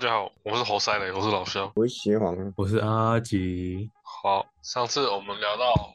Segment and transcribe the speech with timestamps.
[0.00, 1.72] 大家好，我是侯赛雷，我是老肖。
[1.74, 3.90] 我是邪皇，我是阿吉。
[4.00, 5.92] 好，上次我们聊到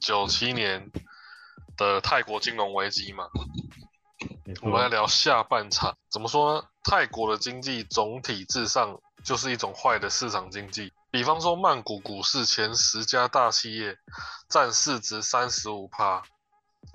[0.00, 0.90] 九七年
[1.76, 3.28] 的泰国金融危机嘛，
[4.62, 5.94] 我们来聊下半场。
[6.10, 6.66] 怎么说呢？
[6.84, 10.90] 泰国的经济总体至上就是一种坏的市场经济。
[11.10, 13.94] 比方说，曼谷股市前十家大企业
[14.48, 16.22] 占市值三十五趴，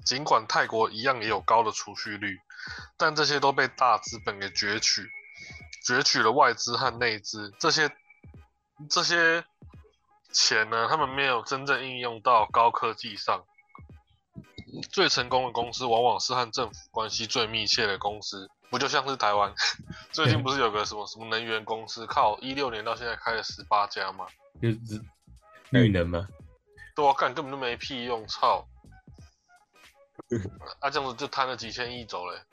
[0.03, 2.39] 尽管泰国一样也有高的储蓄率，
[2.97, 5.07] 但这些都被大资本给攫取。
[5.87, 7.89] 攫取了外资和内资，这些
[8.89, 9.45] 这些
[10.33, 13.45] 钱呢，他们没有真正应用到高科技上。
[14.91, 19.53] 最成功的公司往往是和政府关系最密切的公司，不就像是台湾
[20.11, 24.27] 最近不是有个什么什么能源公司，靠一六年到现在开了十八家吗？
[24.61, 25.01] 就是
[25.69, 26.27] 绿能吗？
[26.95, 28.67] 对啊，干根本就没屁用，操！
[30.81, 32.43] 啊，这样子就贪了几千亿走了。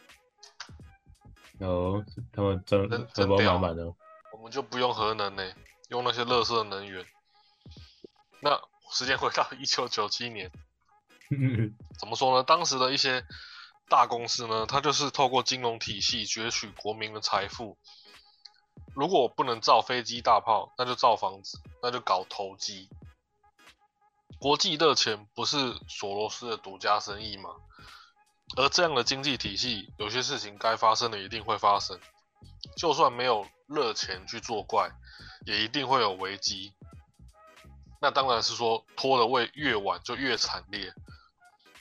[1.64, 3.84] 哦，他们真荷包满满的，
[4.32, 5.52] 我们就不用核能呢，
[5.88, 7.04] 用那些热色能源。
[8.40, 10.50] 那时间回到一九九七年，
[11.98, 12.42] 怎么说呢？
[12.42, 13.24] 当时的一些
[13.88, 17.76] 大公司呢，它就是透过金融体系攫取国民的财富。
[18.94, 22.88] 如果不能造飞机大炮，那就造房子，那就搞投机。
[24.38, 27.50] 国际热钱不是索罗斯的独家生意吗？
[28.56, 31.98] 而这样的经济体系，有些事情该发生的一定会发生，
[32.76, 34.90] 就算没有热钱去作怪，
[35.44, 36.72] 也一定会有危机。
[38.00, 40.92] 那当然是说拖的位越晚就越惨烈，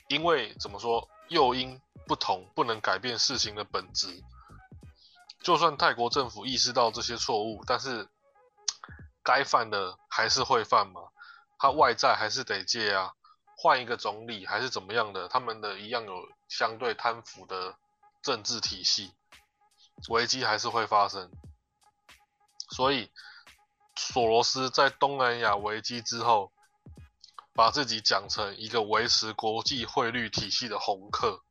[0.08, 4.24] 因为怎么说诱因不同，不能改变事情的本质。
[5.42, 8.08] 就算泰国政府意识到这些错误，但是
[9.22, 11.02] 该犯的还是会犯嘛，
[11.60, 13.12] 他外债还是得借啊。
[13.56, 17.76] 换一个总理还是怎么样的，他们的一样有相对贪腐的
[18.22, 19.12] 政治体系，
[20.08, 21.32] 危机还是会发生。
[22.70, 23.12] 所以，
[23.96, 26.52] 索罗斯在东南亚危机之后，
[27.56, 31.42] 把自己讲成一个维持国际汇率体系的红客。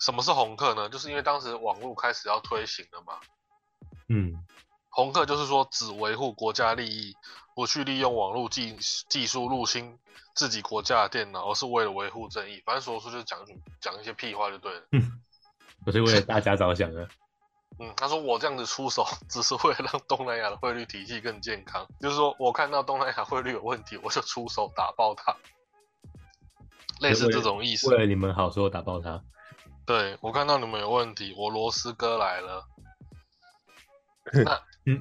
[0.00, 0.88] 什么是红客呢？
[0.88, 3.20] 就是因为当时网络开始要推行了嘛。
[4.08, 4.42] 嗯，
[4.88, 7.14] 红客就是说只维护国家利益。
[7.56, 8.76] 不去利用网络技
[9.08, 9.98] 技术入侵
[10.34, 12.62] 自己国家的电脑，而是为了维护正义。
[12.66, 13.38] 反正说说就是讲
[13.80, 14.82] 讲一些屁话就对了。
[14.92, 15.10] 嗯，
[15.86, 17.08] 我是为了大家着想的。
[17.80, 21.88] 嗯，他说我这样子出手，只是为了让东南亚的汇率体系更健康。
[21.98, 25.34] 就是说我看到东南亚汇率有问题，我就出手打爆它。
[27.00, 27.88] 类似这种意思。
[27.88, 29.24] 为了你们好，说打爆它。
[29.86, 32.66] 对我看到你们有问题，我螺丝哥来了。
[34.44, 35.00] 那嗯。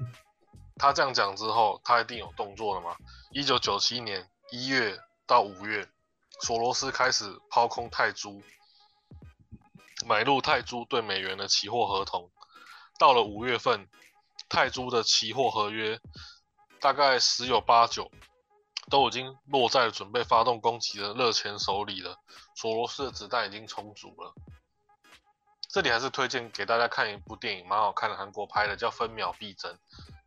[0.77, 2.95] 他这样讲之后，他一定有动作了吗？
[3.31, 5.89] 一九九七年一月到五月，
[6.41, 8.43] 索罗斯开始抛空泰铢，
[10.05, 12.29] 买入泰铢对美元的期货合同。
[12.99, 13.87] 到了五月份，
[14.49, 15.99] 泰铢的期货合约
[16.79, 18.11] 大概十有八九
[18.89, 22.17] 都已经落在准备发动攻击的热钱手里了。
[22.55, 24.33] 索罗斯的子弹已经充足了。
[25.69, 29.73] 这里还是推荐给大家看一部电影，蛮好看的，韩国拍的，叫《分秒必争》。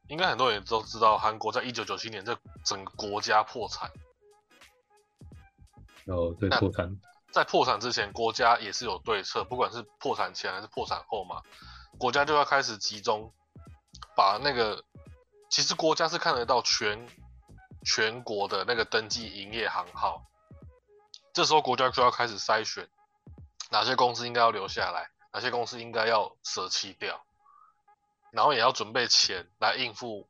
[0.08, 3.90] 应该很多人都知道，韩国在一九九七年这整个国家破产。
[6.06, 6.98] 哦，对，破产。
[7.30, 11.42] 在破产之前，国家也是有对策，不管是破产前还是破产后嘛，
[11.98, 13.30] 国家就要开始集中
[14.16, 14.82] 把那个，
[15.50, 17.06] 其实国家是看得到全
[17.84, 20.24] 全国的那个登记营业行号，
[21.34, 22.88] 这时候国家就要开始筛选
[23.70, 27.22] 哪些公司应该要留下来，哪些公司应该要舍弃掉。
[28.30, 30.28] 然后也要准备钱来应付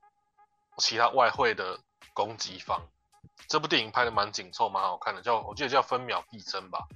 [0.78, 1.80] 其他外汇的
[2.14, 2.88] 攻击方。
[3.46, 6.86] 这部电影拍的蛮紧凑，蛮好看的，叫我记得叫《分秒必争》吧。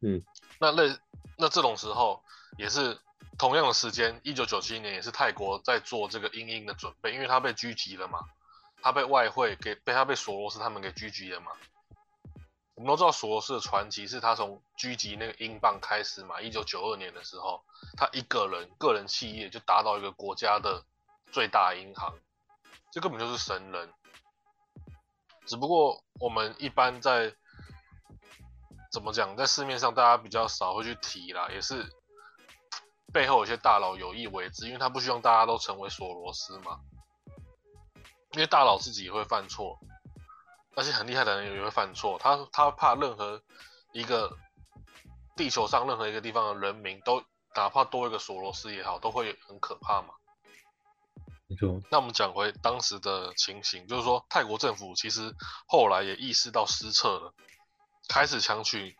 [0.00, 0.22] 嗯，
[0.58, 0.98] 那类
[1.38, 2.22] 那这种时候
[2.58, 2.98] 也是
[3.38, 8.20] 同样的时间，一九九七年也是泰国在做这个英英的准备，因为他被狙击了嘛，
[8.82, 11.52] 他被外汇给被他被索罗斯他们给狙击了嘛。
[12.76, 16.42] 我们都知道索罗斯的传奇是他从狙击那个英镑开始嘛。
[16.42, 17.64] 一九九二年的时候，
[17.96, 20.84] 他一个人个人企业就达到一个国家的
[21.32, 22.14] 最大银行，
[22.92, 23.90] 这根本就是神人。
[25.46, 27.34] 只不过我们一般在
[28.92, 31.90] 怎么讲，在市面上大家比较少会去提啦，也是
[33.10, 36.80] 背后有些大佬有意为之，因为他不希望大家都成为索罗斯嘛。
[38.32, 39.78] 因为大佬自己也会犯错。
[40.76, 43.42] 而且很厉害的人也会犯错，他他怕任何
[43.92, 44.38] 一个
[45.34, 47.24] 地球上任何一个地方的人民都，
[47.54, 50.08] 哪怕多一个索罗斯也好，都会很可怕嘛。
[51.48, 51.80] 没错。
[51.90, 55.34] 那我们讲回当时的情形，就是说泰国政府其实
[55.66, 57.34] 后来也意识到失策了，
[58.08, 58.94] 开始强取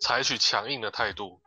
[0.00, 1.40] 采取强硬的态度。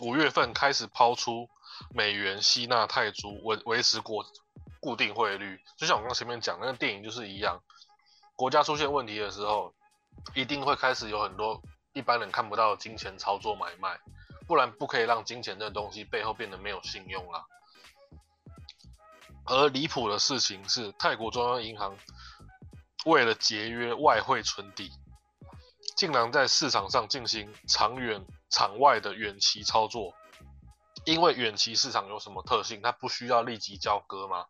[0.00, 1.48] 五月份开始抛出
[1.94, 4.24] 美元吸纳泰铢，维维持国
[4.80, 5.60] 固定汇率。
[5.76, 7.62] 就像我刚刚前面讲那个电影就是一样，
[8.40, 9.74] 国家出现问题的时候，
[10.34, 11.60] 一定会开始有很多
[11.92, 14.00] 一般人看不到的金钱操作买卖，
[14.46, 17.44] 不然不可以让金钱这东西背后变得没有信用啦。
[19.44, 21.98] 而离谱的事情是，泰国中央银行
[23.04, 24.90] 为了节约外汇存底，
[25.94, 30.14] 竟然在市场上进行长远场外的远期操作。
[31.04, 32.80] 因为远期市场有什么特性？
[32.80, 34.46] 它不需要立即交割吗？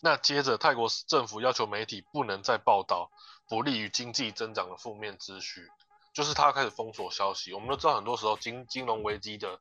[0.00, 3.10] 那接着，泰国政府要求媒体不能再报道
[3.48, 5.64] 不利于经济增长的负面资讯，
[6.12, 7.52] 就是他开始封锁消息。
[7.52, 9.58] 我们都知道，很多时候金金融危机的。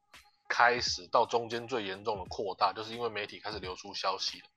[0.52, 4.48] 开始到中间最严重的扩大，就是因为媒体开始流出消息了。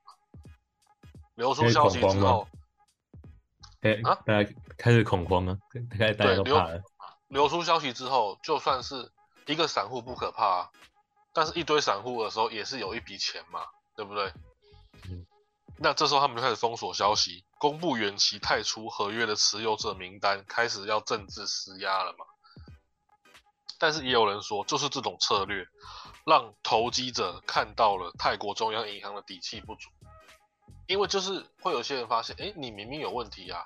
[1.34, 2.48] 流出消息之后，
[3.82, 5.58] 哎啊，大家开始恐慌了，
[5.90, 6.82] 开始大家都怕了。
[7.28, 9.12] 流出消息之后，就算是
[9.44, 10.70] 一个散户不可怕，
[11.34, 14.32] 但是一堆散户的时候也是有一笔钱嘛，对不对？
[15.10, 15.26] 嗯。
[15.82, 22.24] 那这时候他们就开始封锁消息，公布远期太出合约的持有者名单，开始要政治施压了嘛。
[23.78, 25.66] 但是也有人说，就是这种策略，
[26.24, 29.90] 让投机者看到了泰国中央银行的底气不足，
[30.86, 33.64] 因为就是会有些人发现，哎，你明明有问题啊，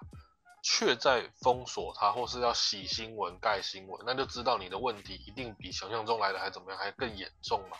[0.63, 7.77] 却在封锁它，或是要洗新闻、盖新闻，那就知道你的问题一定比想象中来的还怎么样，还更严重嘛。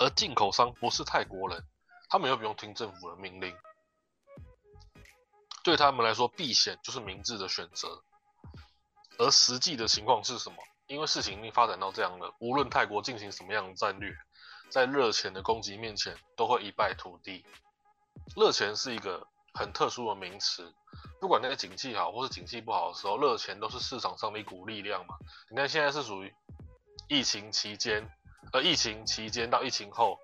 [0.00, 1.62] 而进口商不是泰国人，
[2.10, 3.56] 他们又不用听政府的命令，
[5.62, 8.02] 对他们来说，避险就是明智的选择。
[9.16, 10.56] 而实际的情况是什么？
[10.88, 14.12] 因为事情已经发展到这样了，无论泰国进行什么样的战略，
[14.70, 17.46] 在热钱的攻击面前都会一败涂地。
[18.34, 19.24] 热钱是一个
[19.54, 20.74] 很特殊的名词，
[21.20, 25.14] 不管那个景气好或是景气不好的时候，热钱都是市场上的一股力量嘛。
[25.48, 26.34] 你看现在是属于
[27.08, 28.10] 疫情期间，
[28.52, 30.18] 而，疫情期间到疫情后，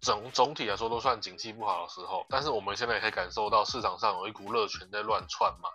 [0.00, 5.68] 总总体来说都算景气不好的时候，但是我们现在也可以感受到市场上有一股热权在乱窜嘛。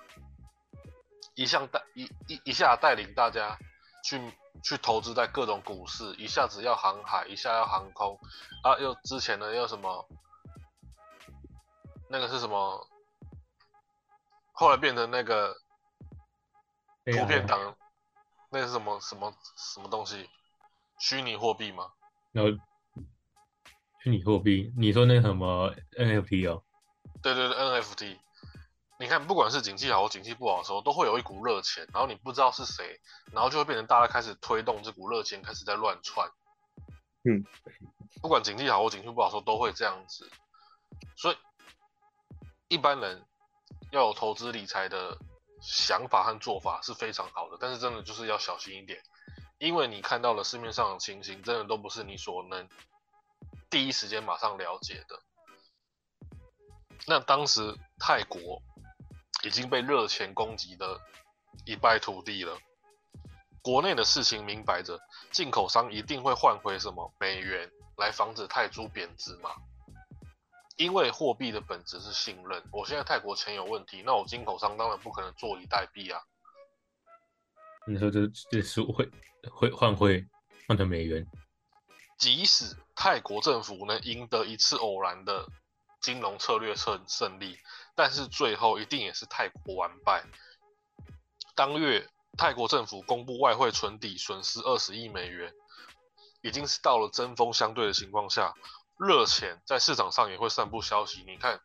[1.36, 3.58] 一向带一一一下带领大家
[4.04, 4.32] 去
[4.64, 8.20] 去投资在各种股市，一下子要航海，一下要航空，
[8.64, 10.08] 啊，又之前呢又什么，
[12.10, 12.88] 那个是什么？
[14.52, 15.56] 后来变成那个
[17.06, 17.76] 图片党，
[18.52, 20.30] 那是什么什么什么东西？
[21.00, 21.92] 虚拟货币吗？
[22.32, 22.52] 然后
[24.04, 26.62] 虚拟货币，你说那什么 NFT 哦？
[27.22, 28.18] 对对对，NFT。
[29.00, 33.00] 你看，不管是景气好或景气不好的时候，都会有一股热钱，然后你不知道是谁，
[33.32, 36.30] 然后就会变成大家开始推动这股热钱，开始在乱窜。
[37.24, 37.46] 嗯，
[38.22, 40.30] 不管景气好或景气不好的时候，都会这样子。
[41.16, 41.38] 所以
[42.68, 43.26] 一般人
[43.92, 45.18] 要有投资理财的
[45.62, 49.02] 想法和做法是非常好的，但是真的就是要小心一点，
[49.60, 52.68] 因为你看到了市面上的情形，真的都不是你所能
[53.74, 55.20] 第一时间马上了解的。
[57.08, 58.62] 那当时泰国。
[59.46, 61.02] 已经被热钱攻击的
[61.66, 62.58] 一败涂地了。
[63.62, 64.98] 国内的事情明摆着，
[65.34, 69.50] 进口商一定会换回什么美元来防止泰铢贬值嘛？
[70.78, 72.64] 因为货币的本质是信任。
[72.72, 76.22] 我现在泰国钱有问题，那我进口商当然不可能坐以待毙啊。
[77.86, 79.12] 你说这这是会
[79.52, 80.26] 会换回
[80.70, 81.28] 换成美元？
[82.18, 85.48] 即使泰国政府能赢得一次偶然的
[86.02, 87.58] 金融策略胜胜利。
[87.96, 90.24] 但是最后一定也是泰国完败。
[91.56, 95.54] 当月泰国政府公布外汇存底损失二十亿美元，
[96.42, 98.56] 已经是到了针锋相对的情况下，
[98.98, 101.24] 热钱在市场上也会散布消息。
[101.28, 101.62] 你看，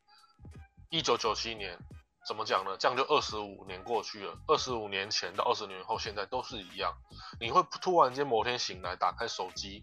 [0.91, 1.79] 一九九七年
[2.27, 2.77] 怎么讲呢？
[2.77, 6.95] 这样就二十五年过去了，二十五年前到二十年后，现在都是一样。
[7.41, 9.83] 你会突然间某天醒来，打开手机，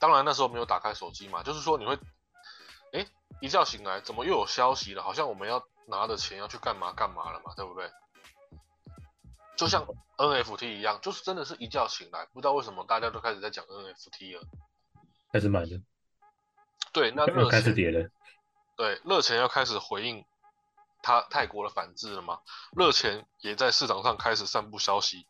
[0.00, 1.96] 当然那时候没有打开手机嘛，就是说你会。
[2.92, 3.06] 哎，
[3.40, 5.02] 一觉醒来，怎么又有消息了？
[5.04, 7.88] 好像我们要拿着钱要去干嘛干嘛了嘛，对不对？
[9.56, 14.42] 就像 NFT 一样，就是真的是一觉醒来，不知道为什么大家都开始在讲 NFT 了，
[15.32, 15.80] 开始买了。
[16.92, 18.10] 对，那热开始跌了。
[18.76, 20.24] 对，热钱要开始回应
[21.00, 22.40] 他泰国的反制了嘛？
[22.76, 25.28] 热钱也在市场上开始散布消息，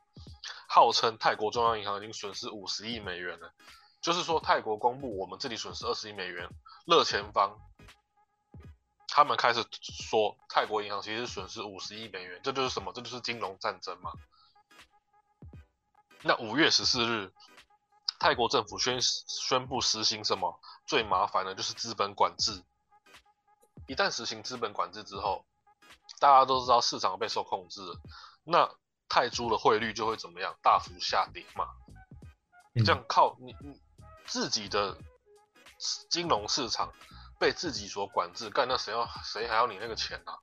[0.66, 3.52] 号称泰国中央银行已经损失五十亿美元了。
[4.00, 6.48] 就是说，泰国公布我们这里损失二十亿美元，
[6.86, 7.58] 乐前方
[9.08, 12.92] 他们开始说泰国银行其实损失五十亿美元，这就是什么？
[12.94, 14.12] 这就是金融战争嘛。
[16.22, 17.32] 那五月十四日，
[18.18, 20.58] 泰国政府宣宣布实行什么？
[20.86, 22.62] 最麻烦的就是资本管制。
[23.86, 25.44] 一旦实行资本管制之后，
[26.20, 27.80] 大家都知道市场被受控制，
[28.44, 28.70] 那
[29.08, 30.56] 泰铢的汇率就会怎么样？
[30.62, 31.66] 大幅下跌嘛。
[32.84, 33.80] 这样靠你你
[34.30, 34.96] 自己的
[36.08, 36.92] 金融市场
[37.38, 40.38] 被自己所管制，干那谁要谁还要你那个钱啊？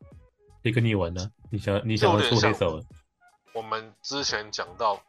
[0.62, 1.32] 谁跟你玩呢？
[1.50, 2.84] 你想你想要出黑手？
[3.54, 5.02] 我们之前讲到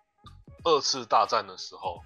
[0.63, 2.05] 二次大战的时候，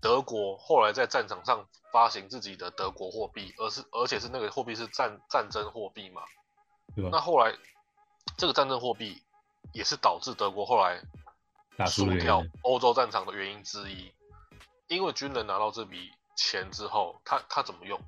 [0.00, 6.22] 德国后来在战场上发行自己的德国货币，而是而且是那个货币是战战争货币嘛？
[6.96, 7.56] 那后来
[8.36, 9.22] 这个战争货币
[9.72, 11.00] 也是导致德国后来
[11.86, 14.12] 输掉欧洲战场的原因之一，
[14.88, 18.00] 因为军人拿到这笔钱之后，他他怎么用？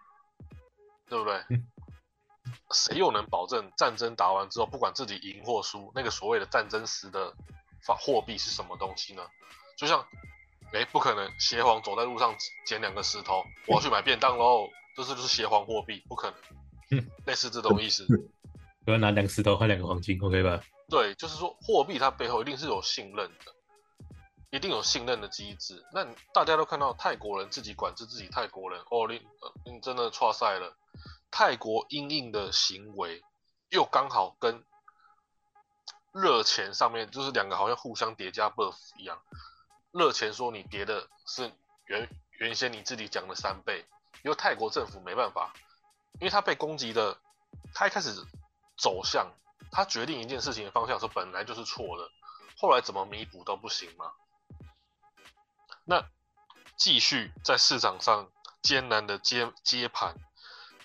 [1.08, 1.42] 对不对？
[2.72, 7.34] 谁又能保证战争打完之后，不管自己赢或输，那个所谓的战争时的
[7.82, 9.22] 法货币是什么东西呢？
[9.76, 10.06] 就像，
[10.72, 12.34] 哎，不可能，邪皇走在路上
[12.66, 16.30] 捡两个石头，我要去买便当喽，这是就是邪皇货币，不可
[16.90, 18.06] 能，类似这种意思。
[18.86, 20.62] 我要拿两个石头换两个黄金，OK 吧？
[20.88, 23.54] 对，就是说货币它背后一定是有信任的，
[24.50, 25.84] 一定有信任的机制。
[25.92, 29.20] 那大家都看到泰国人自己管制自己，泰国人哦，你
[29.64, 30.76] 你真的错赛了。
[31.30, 33.22] 泰国阴硬的行为，
[33.68, 34.64] 又刚好跟
[36.12, 39.20] 热钱上面就是两个好像互相叠加 buff 一样。
[39.92, 41.52] 热钱说你叠的是
[41.84, 43.84] 原原先你自己讲的三倍，
[44.24, 45.52] 因为泰国政府没办法，
[46.14, 47.18] 因为他被攻击的，
[47.74, 48.24] 他一开始
[48.78, 49.30] 走向，
[49.70, 52.10] 他决定一件事情的方向是本来就是错的，
[52.56, 54.10] 后来怎么弥补都不行嘛。
[55.88, 56.06] 那
[56.76, 58.30] 继续在市场上
[58.62, 60.14] 艰难的接接盘。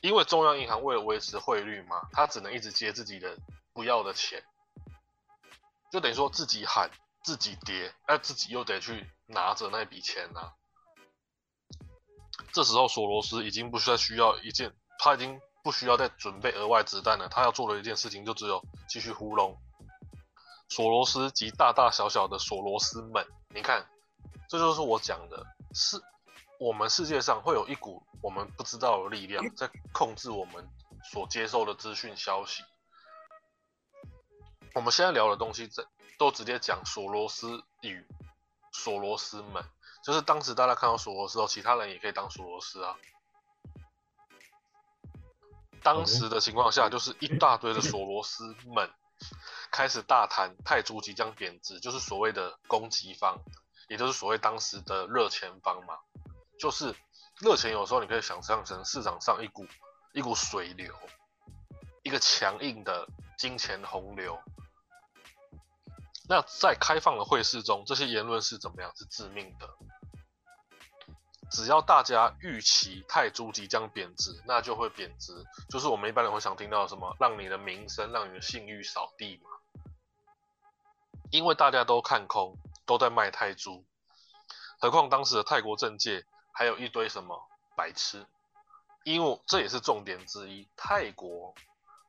[0.02, 3.38] 因为中央银行为了维持汇率嘛，他只能一直接自己的
[3.74, 4.44] 不要的钱，
[5.92, 6.90] 就等于说自己喊
[7.22, 10.52] 自己跌，那自己又得去拿着那笔钱呐。
[12.52, 19.58] 这时候索罗斯已经不需要需要一件，他已经不需要再准备额外子弹了，他要做的一件事情就只有继续糊弄
[20.70, 23.26] 索罗斯及大大小小的索罗斯们。
[23.56, 23.88] 你看，
[24.50, 26.02] 这就是我讲的，是
[26.60, 28.04] 我们世界上会有一股。
[28.22, 30.66] 我们不知道的力量在控制我们
[31.12, 32.64] 所接受的资讯消息。
[34.74, 35.86] 我们现在聊的东西，这
[36.18, 38.08] 都直接讲索罗斯与
[38.72, 39.62] 索罗斯们，
[40.06, 42.96] 就是当时大家看到索罗斯后，其他人也可以当索罗斯啊。
[45.84, 48.90] 当时的情况下，就是一大堆的索罗斯们
[49.70, 53.38] 开始大谈泰铢即将贬值，就是所谓的攻击方，
[53.94, 56.00] 也就是所谓当时的热钱方嘛，
[56.58, 56.96] 就是。
[57.42, 59.66] 热钱有时候你可以想象成市场上一股
[60.14, 60.94] 一股水流，
[62.04, 63.08] 一个强硬的
[63.38, 64.40] 金钱洪流。
[66.30, 68.96] 那在开放的汇市中，这些言论是怎么样？
[68.96, 69.68] 是致命的。
[71.52, 75.34] 只要大家预期泰铢即将贬值，那就会贬值。
[75.70, 79.50] 就是我们一般人会想听到什么，让你的名声、让你的信誉扫地嘛。
[81.32, 83.84] 因为大家都看空，都在卖泰铢，
[84.80, 86.26] 何况当时的泰国政界。
[86.56, 88.28] 还有一堆什么白痴，
[89.04, 90.70] 因为这也是重点之一。
[90.76, 91.56] 泰国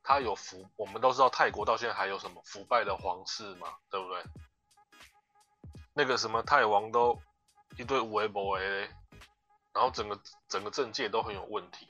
[0.03, 4.23] 它有腐，我们都知道泰国到现在还有什么腐败的皇室嘛，对不对？
[5.95, 7.19] 那个什么泰王都
[7.79, 8.81] 一堆无为不为，
[9.73, 11.89] 然后整个整个政界都很有问题。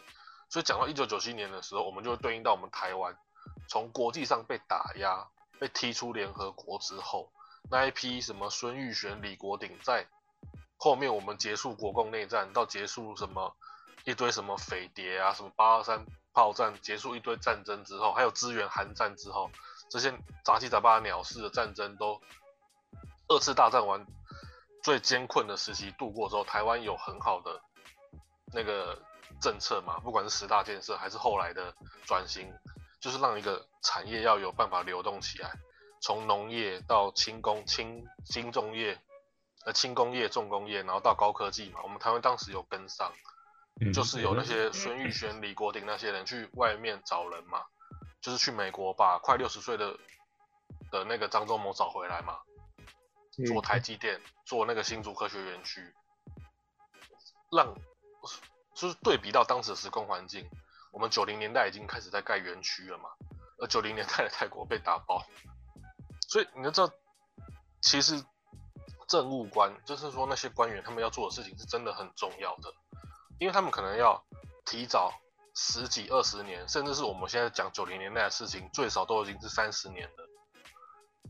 [0.49, 3.19] 所以讲到一九九七年的时候，我们就对应到我们台湾
[3.67, 5.27] 从国际上被打压、
[5.59, 7.33] 被踢出联合国之后，
[7.71, 10.07] 那一批什么孙玉璇、李国鼎在。
[10.77, 13.57] 后面我们结束国共内战，到结束什么
[14.05, 16.05] 一堆什么匪谍啊，什么八二三
[16.35, 19.51] 炮战，结束一堆战争之后，还有支援韩战之后，
[19.89, 20.13] 这些
[20.45, 22.21] 杂七杂八鸟事的战争都
[23.29, 24.05] 二次大战完
[24.83, 27.63] 最艰困的时期度过之后，台湾有很好的
[28.53, 29.01] 那个
[29.41, 32.53] 政策嘛，不管是十大建设还是后来的转型，
[33.01, 35.51] 就是让一个产业要有办法流动起来，
[36.05, 39.01] 从农业到轻工、轻轻重业。
[39.65, 43.11] 呃，轻工业、重工业，然后到高科技嘛，我们台湾当时有跟上，
[43.95, 47.65] 就是有那些孙玉璇、李国鼎那些人去外面找人嘛，
[48.21, 49.97] 就是去美国把快六十岁的
[50.91, 52.41] 的那个张忠谋找回来嘛，
[53.47, 55.95] 做台积电，做那个新竹科学园区，
[57.51, 57.75] 让
[58.75, 60.47] 就是对比到当时的时空环境，
[60.93, 63.09] 我们九零年代已经开始在盖园区了嘛，
[63.59, 65.25] 而九零年代的泰国被打爆，
[66.35, 66.91] 所以你要知道，
[67.81, 68.21] 其实。
[69.07, 72.73] 政务官就是说那些官员，他们要做的事情是真的很重要的，
[73.39, 74.25] 因为他们可能要
[74.65, 75.13] 提早
[75.55, 80.27] 十几二十年，甚至是我们现在讲九零年代的事情，最少都已经是三十年了。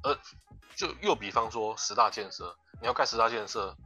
[0.04, 0.16] 而
[0.76, 3.76] 就又比方说十大建设，你要盖十大建设，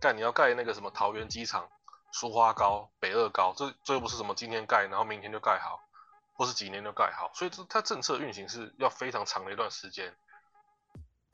[0.00, 1.68] 盖你要盖那个什么桃园机场、
[2.12, 5.80] 苏花高、北二高，这这又不是什么今天盖，然后明天就盖好，
[6.34, 10.14] 或是几年就盖好，所以这它政策运行是要非常长的一段时间。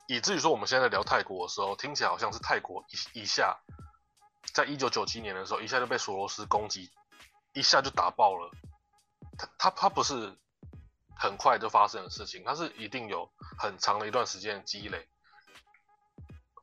[0.09, 3.59] 以至于说我们现在聊泰国的时候，听起来好像是泰国一一下，
[4.55, 6.89] 在一九九七年的时候，一下就被索罗斯攻击，
[7.53, 8.49] 一下就打爆了。
[9.37, 10.35] 他他他不是
[11.15, 15.07] 很快就发生的事情，它是一定有很长的一段时间的积累。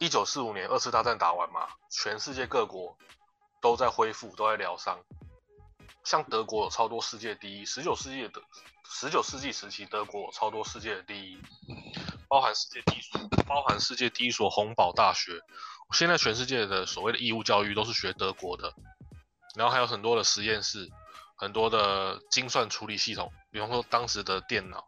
[0.00, 2.99] 一九四五年二次大战打完嘛，全世界各国
[3.61, 4.99] 都在恢复，都在疗伤。
[6.03, 8.43] 像德国有超多世界第一，十九世纪的
[8.91, 11.41] 十九世纪时期，德国有超多世界第一，
[12.28, 15.40] 包含世界第一所，包含世界第一所洪堡大学。
[15.92, 18.73] 现在全世界的所谓的义务教育都是学德国的，
[19.54, 20.90] 然后还有很多的实验室，
[21.37, 24.85] 很多的精算处理系统，比方说当时的电脑。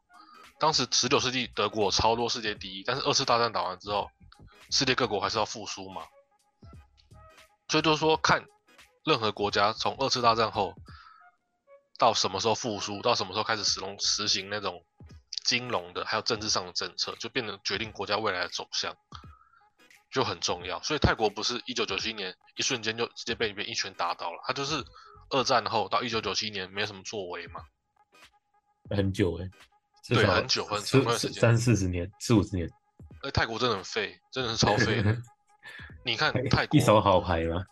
[0.59, 4.11] 当时十九世纪德国超多世界第一，但是二次大战打完之后，
[4.71, 6.03] 世界各国还是要复苏嘛，
[7.69, 8.45] 所以就是说看
[9.05, 10.75] 任何国家从二次大战后。
[12.01, 13.03] 到什么时候复苏？
[13.03, 14.85] 到什么时候开始使用实行那种
[15.49, 18.95] 金融的，还有政治上的政策，就变得决定国家未来的走向，
[20.11, 20.79] 就很重要。
[20.83, 24.85] 所以泰国不是一九九七年一瞬间就直接被别人一拳打倒了，他就是
[25.31, 27.63] 二战后到一九九七年没什么作为嘛，
[28.91, 29.49] 很久哎，
[30.07, 32.71] 对，很久很长段时间，三四十年，四五十年。
[33.23, 35.17] 哎，泰国真的很废，真的是超废的。
[36.05, 37.65] 你看泰国一手好牌吗？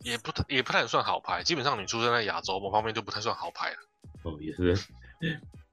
[0.00, 3.76] 也不太也不太算好牌，基本上你出生在亚洲某方面就不太算好牌了。
[4.22, 4.74] 哦，也是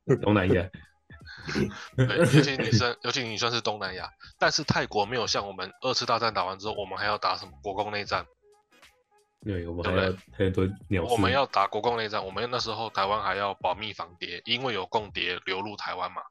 [0.22, 0.70] 东南亚，
[1.96, 8.25] 对，尤其女生，尤其你算是东南亚，但是泰国没有像我们二次大战打完之后，我们还要打什么国共内战？
[9.46, 11.03] 对，我们还要很多鸟。
[11.03, 16.24] 我们要打国共内战，我们那时候台湾还要保密防谍，因为有共谍流入台湾嘛。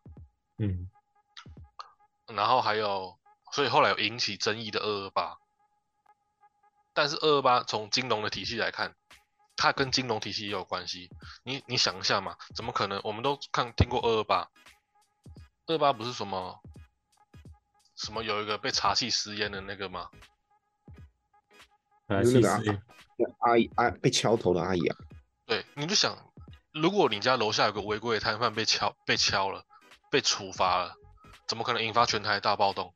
[0.58, 0.90] 嗯。
[2.26, 3.16] 然后还有，
[3.52, 5.36] 所以后来有引起争议的二二八。
[6.92, 8.94] 但是二二八从金融的体系来看，
[9.56, 11.08] 它跟金融体系也有关系。
[11.44, 13.00] 你你想一下嘛，怎么可能？
[13.04, 14.48] 我们都看听过二二八，
[15.66, 16.60] 二二八不是什么
[17.96, 20.08] 什么有一个被茶气食烟的那个吗？
[22.06, 22.80] 啊，那个
[23.38, 24.96] 阿姨阿被敲头的阿姨啊。
[25.44, 26.16] 对，你就想，
[26.72, 29.64] 如果你家楼下有个违规的摊贩被敲被敲了，
[30.10, 30.94] 被处罚了，
[31.48, 32.94] 怎么可能引发全台大暴动？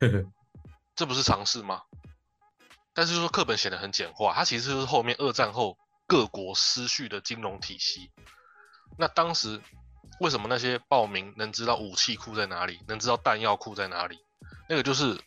[0.94, 1.82] 这不是常事吗？
[2.92, 8.10] 但是说课本写的很简化，它其实就是后面二战后各国失序的金融体系。
[8.98, 9.62] 那当时
[10.20, 14.18] 为什么那些报名能知道武器库在哪里，能知道弹药库在哪里？
[14.68, 15.20] 那个就是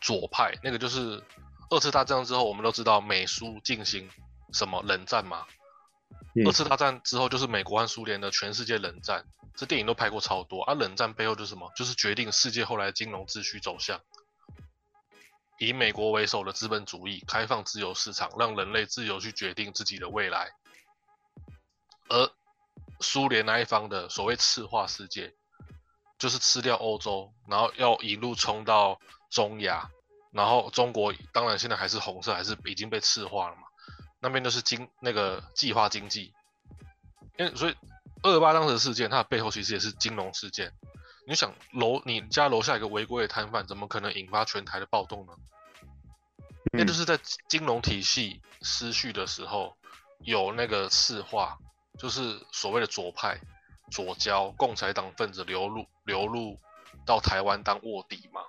[0.00, 1.22] 左派，那个就是
[1.70, 4.10] 二次大战之后，我们都知道美苏进行
[4.52, 5.46] 什么冷战嘛。
[6.46, 10.64] 二次大战之后就是美国和苏联的全世界冷战，这电影都拍过超多。
[10.64, 11.70] 而冷战背后就是什么？
[11.76, 14.00] 就是决定世界后来金融秩序走向。
[15.58, 20.50] 以美国为首的资本主义开放自由市场，让人类自由去决定自己的未来。
[22.08, 22.30] 而
[23.02, 25.34] 苏联那一方的所谓赤化世界，
[26.18, 28.98] 就是吃掉欧洲，然后要一路冲到
[29.30, 29.90] 中亚，
[30.30, 33.62] 然后中国当然现在还是红色，还是已经被赤化了嘛？
[34.20, 36.32] 那边都是经那个计划经济，
[37.38, 37.76] 因为所以
[38.22, 40.72] 二二八当时的事件，它的背后其实也是金融事件。
[41.26, 45.32] 你想楼你家楼下一个违规的摊贩，怎么可能引发全台的暴动呢？
[46.72, 49.76] 那就是在金融体系失序的时候，
[50.20, 51.58] 有那个赤化，
[51.98, 53.40] 就是所谓的左派、
[53.90, 56.58] 左交、共产党分子流入流入
[57.06, 58.42] 到台湾当卧底嘛，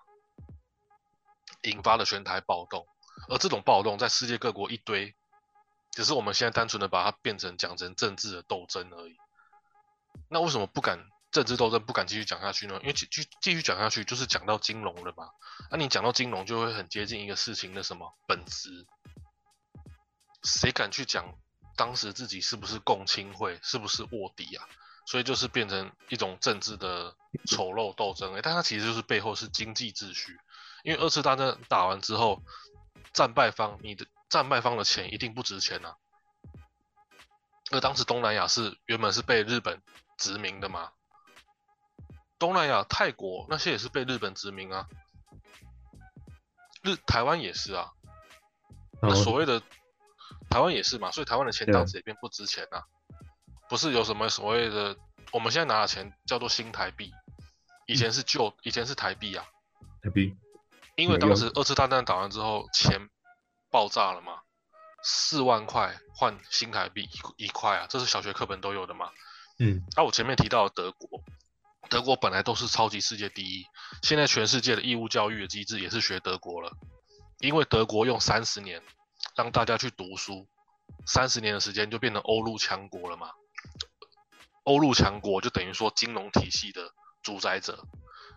[1.63, 2.87] 引发了全台暴动。
[3.29, 5.15] 而这种暴动在世界各国一堆，
[5.91, 9.17] 只是我们现在单纯的把它变成讲成政治的斗争而已。
[10.29, 10.99] 那为什么不敢？
[11.31, 15.31] 政治斗争不敢继续讲下去呢，因为继继继续讲下去就是讲到金融了嘛。
[15.71, 18.85] 那你讲到金融，就会很接近一个事情的什么本质？
[20.43, 21.33] 谁敢去讲
[21.75, 24.67] 当时自己是不是共青会，是不是卧底啊？
[25.05, 28.35] 所以就是变成一种政治的丑陋斗争。
[28.35, 30.37] 哎，但它其实就是背后是经济秩序。
[30.83, 32.41] 因为二次大战打完之后，
[33.13, 35.95] 战败方你的战败方的钱一定不值钱啊。
[37.71, 39.81] 而当时东南亚是原本是被日本
[40.17, 40.91] 殖民的嘛。
[42.37, 44.87] 东南亚、泰国那些也是被日本殖民啊，
[46.81, 47.91] 日台湾也是啊，
[49.01, 49.61] 那所谓的
[50.49, 52.83] 台湾也是嘛，所以台湾的钱当时也变不值钱啊，
[53.69, 54.95] 不是有什么所谓的，
[55.31, 57.11] 我们现在拿的钱叫做新台币，
[57.87, 59.45] 以前是旧，以前是台币啊，
[60.01, 60.35] 台币，
[60.95, 63.09] 因为当时二次大战打完之后钱
[63.71, 64.41] 爆炸了嘛，
[65.03, 69.09] 四万块换新台币一一块啊，这是小学课本都有的嘛，
[69.59, 71.23] 嗯，那我前面提到德国。
[71.89, 73.65] 德国本来都是超级世界第一，
[74.01, 76.71] 现在全世界的义务教育的机制也是学德国了，
[77.39, 78.81] 因为德国用三十年
[79.35, 80.47] 让大家去读书，
[81.05, 83.31] 三十年的时间就变成欧陆强国了嘛。
[84.63, 87.85] 欧陆强国就等于说金融体系的主宰者，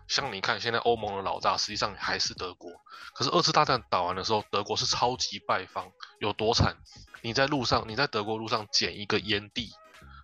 [0.07, 2.71] 像你看，现在欧盟的老大实际上还是德国。
[3.13, 6.75] 可是二次大战打完的时候，德国是超级败方，有多惨？
[7.21, 9.71] 你在路上，你在德国路上捡一个烟蒂，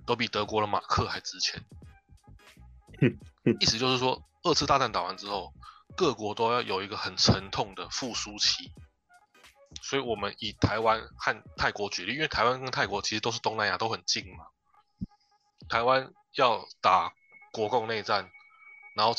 [0.05, 1.63] 都比德国的马克还值钱。
[3.59, 5.53] 意思就是说，二次大战打完之后，
[5.95, 8.71] 各国都要有一个很沉痛的复苏期。
[9.81, 14.45] 所以我们以台湾和泰国举例，因为台湾跟泰国其实都是东南亚，都很近嘛。
[15.69, 17.13] 台湾要打
[17.51, 18.29] 国共内战，
[18.95, 19.15] 然后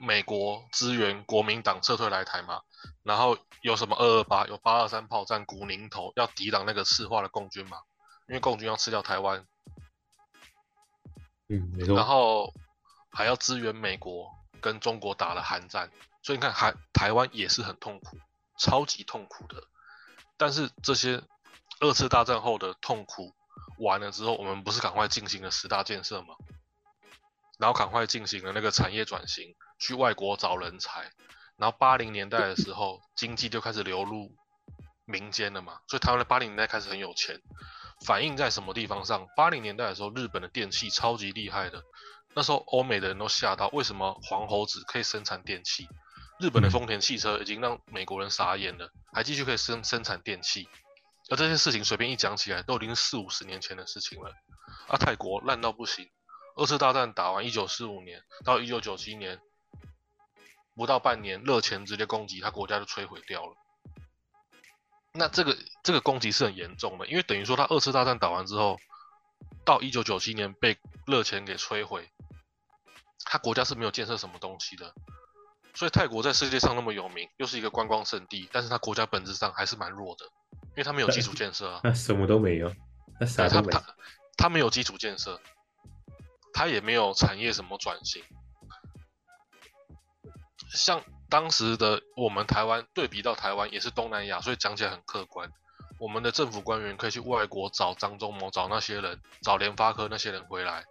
[0.00, 2.62] 美国支援国民党撤退来台嘛，
[3.02, 7.78] 然后有什么二二八，有八二三炮战古宁头，要抵挡那个赤化的共军嘛，
[8.28, 9.46] 因为共军要吃掉台湾，
[11.48, 11.96] 嗯，没错。
[11.96, 12.52] 然后
[13.10, 14.30] 还要支援美国
[14.60, 15.90] 跟中国打了韩战，
[16.22, 18.18] 所以你看，韩台湾也是很痛苦，
[18.58, 19.64] 超级痛苦的。
[20.38, 21.22] 但是这些
[21.80, 23.34] 二次大战后的痛苦
[23.80, 26.28] 完了之后，我们不是赶快进行了十大建设吗？
[27.58, 29.54] 然后赶快进行了那个产业转型。
[29.80, 31.12] 去外国找人才，
[31.56, 34.34] 然后八零年代的时候，经济就开始流入
[35.04, 37.40] 民间了嘛，所以台湾的八零年代开始很有钱。
[38.04, 39.28] 反映在什么地方上？
[39.36, 41.84] 八零年代的时候，日本的电器超级厉害的，
[42.34, 45.86] 那时候欧美的人都吓到，为什么黄猴子可以生产电器？
[46.40, 50.68] 日本的丰田汽车已经让美国人傻眼了，还继续可以生生产电器。
[51.30, 54.32] 而这些事情随便一讲起来，都已经四五十年前的事情了。
[54.86, 56.08] 啊，泰国烂到不行，
[56.56, 59.40] 二次大战打完，一九四五年到一九九七年。
[60.74, 63.56] 不到半年，热钱直接攻击他国家就摧毁掉了。
[65.12, 68.78] 那这个这个攻击是很严重的，因为等于说他二次大战打完之后，
[69.64, 72.08] 到一九九七年被热钱给摧毁，
[73.24, 74.94] 他国家是没有建设什么东西的。
[75.78, 80.24] 所以泰国在世界上那么有名，又是一个观光胜地，但是它国家本质上还是蛮弱的，
[80.70, 81.80] 因为它没有基础建设啊。
[81.84, 82.74] 那什么都没有，
[83.20, 83.80] 那啥都没他
[84.36, 85.40] 他没有基础建设，
[86.52, 88.20] 它也没有产业什么转型。
[90.74, 95.48] 像当时的我们台湾对比到台湾也是东南亚，所以讲起来很客观。
[96.00, 100.84] 我们的政府官员可以去外国找张忠谋，找那些人，找联发科那些人回来。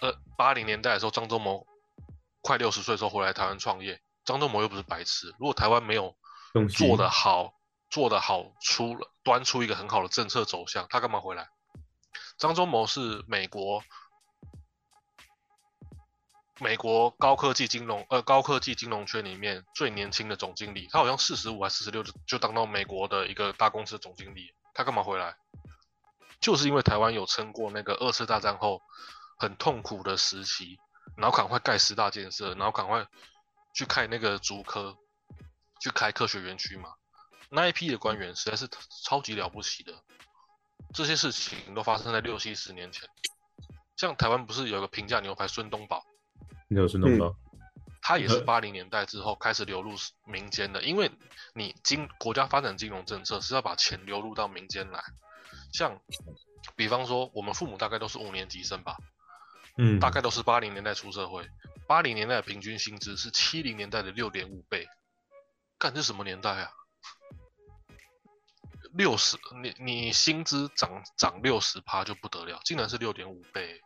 [0.00, 1.66] 呃，八零年代的时候，张忠谋
[2.44, 4.00] 快六十岁的时候回来台湾创业。
[4.24, 6.14] 张忠谋又不是白痴，如果台湾没有
[6.76, 7.54] 做得好，
[7.90, 11.48] 做得好出了端出一个很好的政策走向，他干嘛回来？
[12.38, 13.82] 张忠谋是美国。
[16.60, 24.54] 美国高科技金融，呃，高科技金融圈里面最年轻的总经理，他好像四十五还四十六就就当到美国的一个大公司总经理。
[24.72, 25.34] 他干嘛回来？
[26.40, 28.80] 就是因为台湾有撑过那个二次大战后
[29.36, 30.78] 很痛苦的时期，
[31.16, 33.06] 然后赶快盖十大建设，然后赶快
[33.74, 34.96] 去开那个竹科，
[35.80, 36.90] 去开科学园区嘛。
[37.50, 38.68] 那一批的官员实在是
[39.04, 39.92] 超级了不起的。
[40.92, 43.08] 这些事情都发生在六七十年前。
[43.96, 46.04] 像台湾不是有个平价牛排孙东宝？
[46.68, 47.36] 有孙东宝，
[48.02, 49.92] 他也是八零年代之后开始流入
[50.26, 51.10] 民间的，因为
[51.54, 55.00] 你金国家发展金融政策是要把钱流入到民间来，
[55.72, 56.00] 像
[56.74, 58.96] 比方说我们父母大概都是五年级生吧，
[59.76, 61.48] 嗯，大概都是八零年代出社会，
[61.86, 64.86] 八零年代的平均薪资是七零年代的六点五倍，
[65.78, 66.70] 干这什么年代啊？
[68.92, 73.80] 六十，你你薪资涨涨六十趴就不得了，竟然是六点五倍。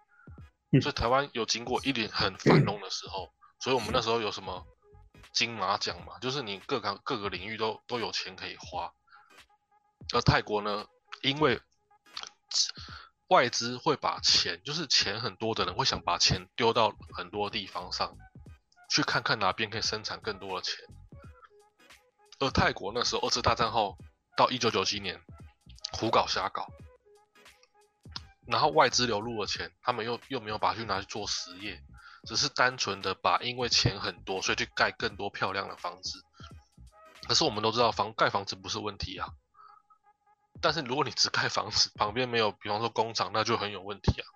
[0.83, 4.67] 所以台湾有经过一点很繁荣的时候，所以我们那时候有什么
[5.33, 8.93] 金马奖嘛，就是你各个各个领域都都有钱可以花。
[10.13, 10.85] 而泰国呢，
[11.23, 11.59] 因为
[13.29, 18.17] 外资会把钱，就是钱很多的人会想把钱丢到很多地方上，
[18.91, 20.75] 去看看哪边可以生产更多的钱。
[22.39, 23.99] 而泰国那时候二次大战后
[24.37, 25.21] 到一九九七年，
[25.93, 26.67] 胡搞瞎搞。
[28.47, 31.83] 然后外资流入了钱，他们又又没有把去拿去做实业，
[32.27, 36.25] 只是单纯的把因为钱很多，所以去盖更多漂亮的房子。
[37.27, 39.29] 可是我们都知道，房盖房子不是问题啊。
[40.61, 44.27] 但是如果你只盖房子，旁边没有，比方说工厂，那就很有问题啊。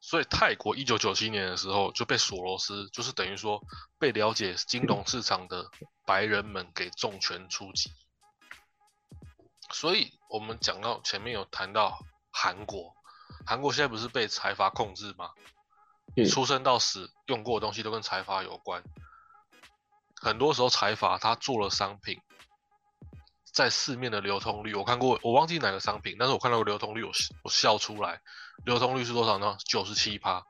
[0.00, 3.62] 所以泰国一九九七年的时候就被索罗斯，就是等于说
[3.98, 5.70] 被了解金融市场的
[6.04, 7.90] 白人们给重拳出击。
[9.72, 11.98] 所以，我们讲到前面有谈到
[12.30, 12.94] 韩国，
[13.46, 15.30] 韩国现在不是被财阀控制吗？
[16.30, 18.84] 出生到死用过的东西都跟财阀有关。
[20.20, 22.20] 很多时候，财阀他做了商品，
[23.54, 27.12] 在市面的流通率，我看过，我忘记哪个商品，但是我看到流通率，我
[27.44, 28.20] 我笑出来，
[28.64, 29.56] 流通率是多少呢？
[29.64, 30.44] 九十七趴。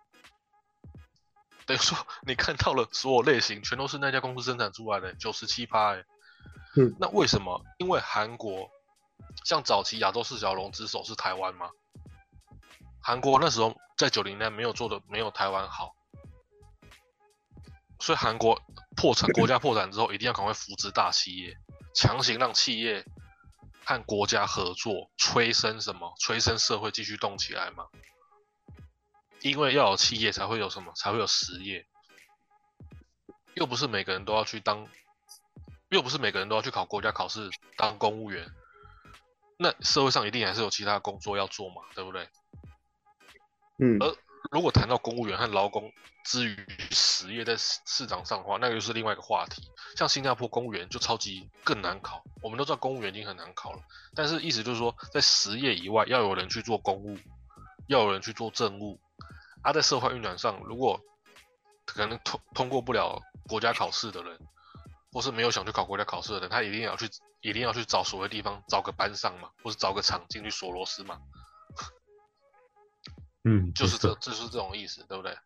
[1.67, 5.95] 等于说，你看到了所有类型，全都是那家公司生产出来的，九十七趴。
[5.95, 6.05] 哎，
[6.99, 7.63] 那为什么？
[7.79, 8.69] 因为韩国。
[9.45, 11.69] 像早期亚洲四小龙之首是台湾吗？
[13.03, 15.95] 韩国那时候在九零年没有做的没有台湾好，
[18.01, 18.61] 所以韩国
[18.97, 21.57] 破产， 国家破产之后，一定要赶快扶植大企业，
[21.95, 23.07] 强行让企业
[23.85, 26.15] 和国家合作，催生什么？
[26.19, 27.87] 催生社会继续动起来吗。
[29.41, 30.93] 因为要有企业，才会有什么？
[30.95, 31.87] 才会有实业。
[33.55, 34.89] 又不是每个人都要去当，
[35.89, 38.51] 又不是每个人都要去考国家考试当公务员。
[39.57, 42.29] 那社会上一定还是有其他工作要做嘛，对不对？
[43.79, 44.17] 嗯，而
[44.51, 45.93] 如果谈到公务员和劳工
[46.25, 46.57] 之于
[46.91, 49.63] 实业在市场上的话，那个又是另外一个话题。
[49.97, 53.81] 像新加坡公务员就超级更难考，我们都知道公务员已经很难考了，
[54.15, 57.19] 但是意思就是说，在实业以外，要有人去做公务，
[57.89, 59.01] 要有人去做政务。
[59.63, 61.01] 啊，在社会运转上，如果
[61.87, 64.39] 可能通通过不了国家考试的人，
[65.11, 67.09] 或是没有想去考国家考试的人，他一定要去，
[67.41, 71.19] 一定要去找所谓地方找个班上嘛，或是找个厂进去锁螺丝嘛。
[73.45, 75.37] 嗯，就是这，就是这种意思，对不对？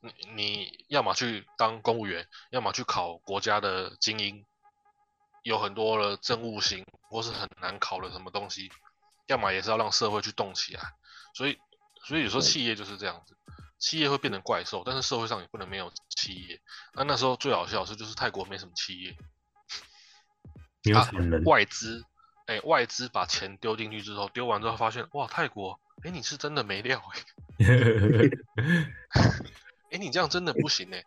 [0.00, 4.44] 你你要么去当公务员，要么去考国家的精英，
[5.42, 8.70] 有很多的政务型或是很难考的什么东西，
[9.26, 10.82] 要么也是要让社会去动起来。
[11.34, 11.58] 所以，
[12.04, 13.36] 所以有时候企业就是这样子，
[13.78, 16.60] 企业会变成怪兽，但是社会上也不能没有企业。
[16.92, 19.16] 那那时候最好笑的是，就是泰国没什么企业，
[20.84, 22.04] 没有产能，外资，
[22.46, 25.80] 哎，外资把钱丢进去之后，丢完之后发现，哇，泰国。
[26.02, 27.18] 哎，你是真的没料哎！
[29.90, 31.02] 哎，你这样真的不行哎。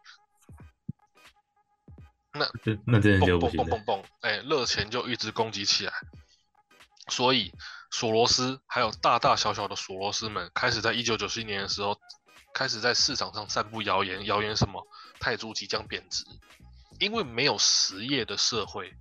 [2.33, 2.49] 那
[2.85, 3.57] 那真的就不行。
[3.57, 5.93] 蹦蹦蹦蹦，哎，热钱就一直攻击起来。
[7.07, 7.53] 所以
[7.91, 11.97] 索罗斯还有大大小小的索罗斯们，开始在一九九七年的时候，
[12.53, 14.85] 开始在市场上散布谣言，谣言什么
[15.19, 16.25] 泰铢即将贬值，
[16.99, 18.93] 因为没有实业的社会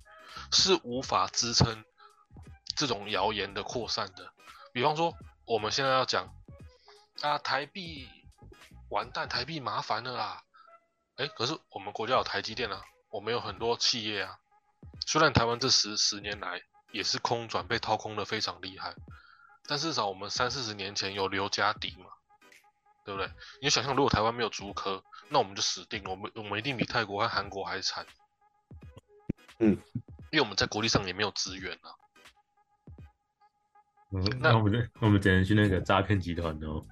[0.51, 1.83] 是无法支撑
[2.75, 4.31] 这种谣言的扩散的。
[4.71, 5.13] 比方说。
[5.49, 6.31] 我们现在要讲
[7.21, 8.07] 啊，台币
[8.89, 10.43] 完蛋，台币麻烦了啦。
[11.15, 14.37] 哎，可是我们国家有台积电啊，我们有很多企业啊。
[15.07, 18.93] 虽然台湾这十十年来也是空转被掏空的非常厉害，
[19.65, 22.11] 但至少我们三四十年前有刘家底嘛，
[23.03, 23.31] 对不对？
[23.59, 28.05] 你想象如果台湾没有竹科，那我们就死定了，我们我们一定比泰国和韩国还惨。
[29.57, 29.81] 嗯，
[30.31, 31.97] 因为我们在国际上也没有资源啊。
[34.39, 36.85] 那我们我们只能去那个诈骗集团哦。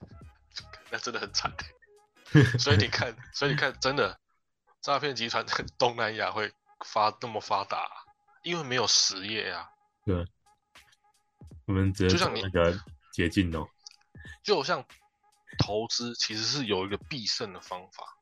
[0.90, 1.52] 那真的很惨。
[2.58, 4.18] 所以你看，所以你看，真的
[4.80, 6.52] 诈骗集团在 东南亚会
[6.84, 7.88] 发那么发达，
[8.42, 9.68] 因为没有实业啊。
[10.04, 10.26] 对。
[11.66, 12.78] 我们只能那个
[13.12, 13.66] 捷径哦。
[14.42, 14.84] 就像
[15.58, 18.16] 投资，其实是有一个必胜的方法。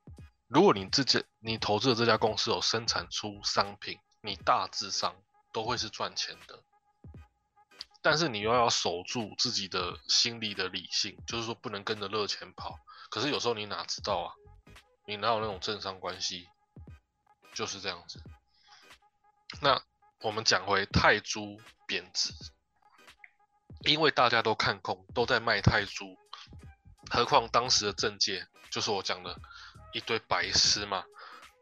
[0.48, 5.14] 如果你自己你投资的这家公司有生产出商品，你大致上
[5.52, 6.62] 都会是赚钱的。
[8.04, 12.78] 但是你又要守住自己的心理的理性，就是说不能跟着热钱跑。
[13.10, 14.34] 可是有时候你哪知道啊？
[15.06, 16.46] 你哪有那种政商关系？
[17.54, 18.22] 就是这样子。
[19.62, 19.82] 那
[20.20, 22.34] 我们讲回泰铢贬值，
[23.86, 26.18] 因为大家都看空，都在卖泰铢，
[27.10, 29.34] 何况当时的政界就是我讲的
[29.94, 31.04] 一堆白痴嘛。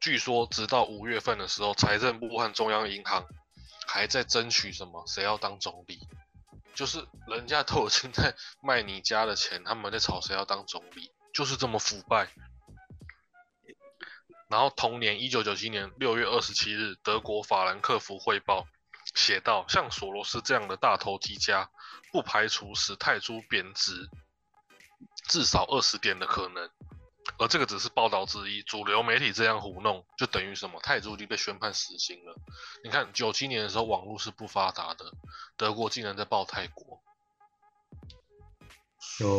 [0.01, 3.25] 据说直到五月份的时候，财政部和中央银行
[3.87, 5.05] 还在争取什么？
[5.07, 6.01] 谁要当总理？
[6.75, 12.29] 就是人家都已经在卖你家的钱，他们在吵谁要当总理，就是这么腐败。
[14.49, 18.67] 然后同年一九九七年六月二十七日，德国法兰克福汇报
[19.15, 21.71] 写道：像索罗斯这样的大投机家，
[22.11, 24.09] 不排除使泰铢贬值
[25.29, 26.71] 至少二十点的可能。
[27.43, 30.79] 而这个只是报道之一，主流媒体这样胡弄，就等于什么？
[30.81, 32.37] 泰铢已经被宣判死刑了。
[32.85, 35.13] 你看，九七年的时候网络是不发达的，
[35.57, 37.03] 德国竟然在报泰国，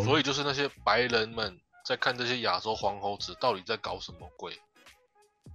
[0.04, 4.62] 所以就是那些白人们在看这些亚洲黄猴子到底在搞什么鬼？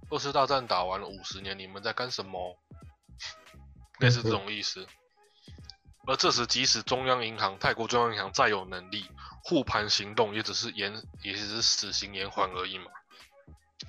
[0.09, 2.57] 二次大战打完了五十年，你们在干什么？
[3.99, 4.87] 类似这种意思。
[6.07, 9.05] 而这时，即使中央银行、泰国中央银行再有能力
[9.43, 12.85] 护盘行动，也只是延，也只是死刑延缓而已嘛。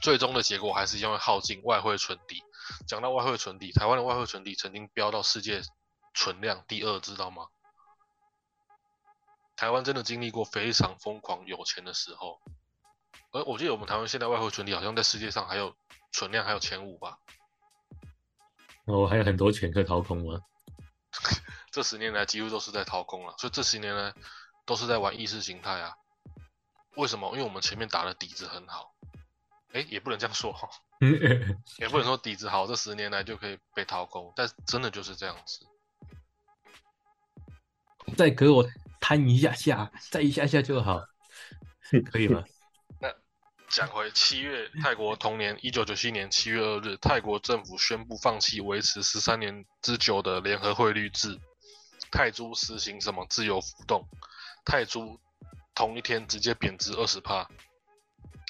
[0.01, 2.43] 最终的结果还是因为耗尽外汇存底。
[2.87, 5.63] 讲到外汇存底，台湾的外汇存底曾经飙到世界
[6.15, 7.47] 存量第二，知道吗？
[9.57, 12.41] 台湾真的经历过非常疯狂有钱的时候。
[13.33, 15.75] 而我记得我们台湾现在外汇存底好像在世界上还有
[16.13, 17.19] 存量还有前五吧。
[18.87, 20.41] 哦，还有很多钱可以掏空吗？
[21.71, 24.13] 这十年来几乎都是在掏空了，所以这十年呢
[24.65, 25.95] 都是在玩意识形态啊。
[26.97, 27.31] 为什么？
[27.33, 28.95] 因为我们前面打的底子很好。
[29.73, 30.69] 哎，也不能这样说哈，
[31.79, 35.65] 也不能说底子好，这十年来就可以被掏空，但真的就是这样子。
[38.17, 38.67] 再给我
[39.01, 41.01] 摊一下下，再一下下就好，
[42.11, 42.43] 可以吗？
[43.01, 43.15] 那
[43.69, 51.39] 讲回七月，泰国同年一九九七年七月二日，泰国政府宣布放弃维持十三年之久的联合汇率制，
[52.11, 54.07] 泰铢实行什么自由浮动，
[54.65, 55.21] 泰铢
[55.75, 57.49] 同一天直接贬值二十帕，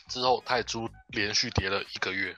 [0.08, 2.36] 之后泰铢连续跌了一个月，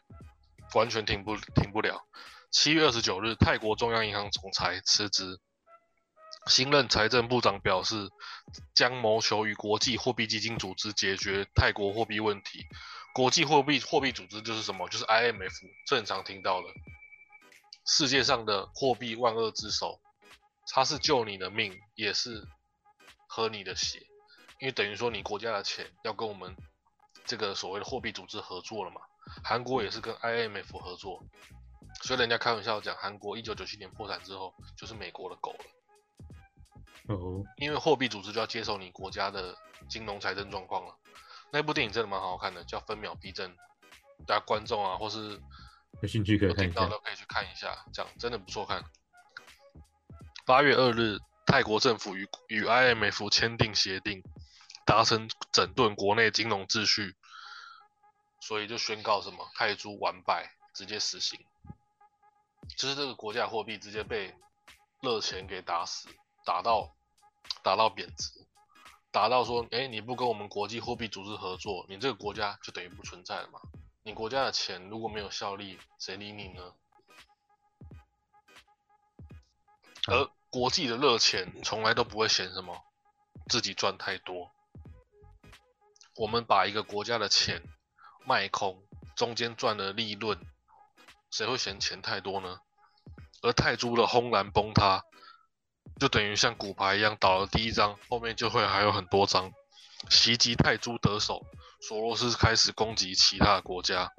[0.75, 2.07] 完全停不停不了。
[2.51, 5.41] 七月二十九日，泰国中央银行总裁辞职。
[6.49, 8.11] 新任财政部长表示，
[8.75, 12.67] 将谋求与国际货币基金组织解决泰国货币问题。
[13.15, 14.89] 国际货币货币组织就是什么？
[14.89, 15.53] 就是 IMF，
[15.87, 16.67] 正常听到的。
[17.87, 20.01] 世界上的货币万恶之首，
[20.71, 22.47] 它是救你的命，也是
[23.27, 24.07] 喝你的血，
[24.61, 26.57] 因为等于说你国家的钱要跟我们
[27.25, 29.01] 这个所谓的货币组织合作了嘛。
[29.45, 31.25] 韩国也是跟 IMF 合作，
[32.03, 37.15] 所以人家开玩笑讲，韩国一九九七年破产之后，就是美国的狗了。
[37.15, 39.57] 哦，因为货币组织就要接受你国家的
[39.89, 40.97] 金融财政状况了。
[41.53, 43.51] 那部电影真的蛮好看的，叫《分秒必争》，
[44.27, 45.41] 大家观众啊，或是
[46.01, 48.83] 有兴趣可以看一下，都可以去看一下，这样真的不错看。
[50.45, 54.23] 八月二日，泰国政府与与 IMF 签订协定，
[54.85, 57.15] 达成整顿国内金融秩序，
[58.41, 61.39] 所以就宣告什么泰铢完败，直接实行，
[62.77, 64.35] 就是这个国家货币直接被
[65.01, 66.09] 热钱给打死。
[66.45, 66.93] 打到
[67.63, 68.45] 打到贬值，
[69.13, 73.61] 打到说，哎，你不跟我们国际货币组织合作，你这个国家就等于不存在了嘛？
[74.03, 76.75] 你国家的钱如果没有效力，谁理你呢？
[80.09, 82.77] 而国际的热钱从来都不会嫌什么
[83.49, 84.51] 自己赚太多。
[86.17, 87.63] 我们把一个国家的钱
[88.27, 88.83] 卖空，
[89.17, 90.39] 中间赚的利润，
[91.31, 92.61] 谁会嫌钱太多呢？
[93.43, 95.05] 而泰铢的轰然崩塌。
[96.01, 99.53] 就等于像骨牌一样倒了第一张，后面就会还有很多张。
[100.11, 101.47] 袭击泰铢得手，
[101.81, 104.13] 索罗斯开始攻击其他国家。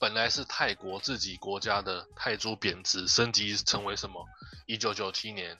[0.00, 4.26] 本来是泰国自己国家的泰铢贬值，升级成为什么？
[4.66, 5.58] 一九九七年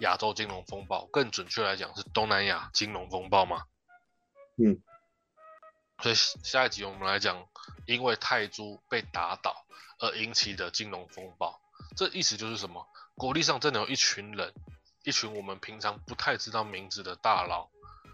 [0.00, 3.62] 亚洲金融风暴，更准确来讲是东南亚金融风暴嘛？
[4.56, 4.82] 嗯。
[6.02, 7.48] 所以下一集我们来讲，
[7.86, 9.64] 因为泰铢被打倒
[9.98, 11.60] 而引起的金融风暴，
[11.96, 12.86] 这意思就是什么？
[13.14, 14.54] 国力上真的有一群人，
[15.02, 17.68] 一群我们平常不太知道名字的大佬，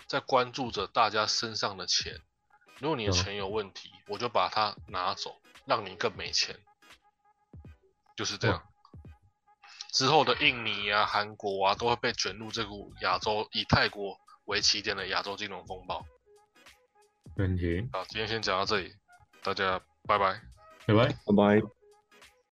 [0.07, 2.23] 在关注着大家身上的钱。
[2.79, 6.59] 如果你的钱有问题，我就把它拿走，让你更没钱。
[8.17, 8.63] 就是这样。
[9.93, 16.05] 之后的印尼啊、韩国啊，都会被卷入这股亚洲以泰国为起点的亚洲金融风暴。
[17.37, 17.89] 问题。
[17.93, 18.95] 好，今天先讲到这里，
[19.43, 20.41] 大家拜拜，
[20.87, 21.84] 拜拜，拜拜。